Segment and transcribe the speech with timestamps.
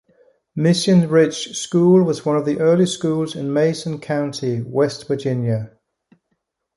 [0.55, 5.77] Mission Ridge School was one of the early schools in Mason County, West Virginia.